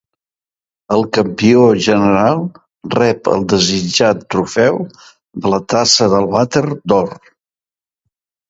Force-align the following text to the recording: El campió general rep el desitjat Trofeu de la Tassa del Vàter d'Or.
El 0.95 1.03
campió 1.17 1.65
general 1.89 2.41
rep 2.95 3.29
el 3.33 3.45
desitjat 3.53 4.25
Trofeu 4.35 4.81
de 5.45 5.55
la 5.55 5.63
Tassa 5.75 6.09
del 6.15 6.29
Vàter 6.39 6.65
d'Or. 6.73 7.15